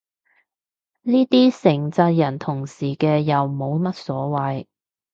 [1.03, 4.65] 呢啲成咋人同時嘅又冇乜所謂